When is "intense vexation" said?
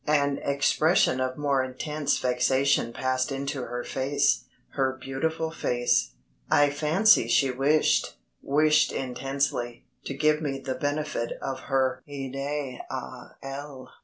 1.63-2.91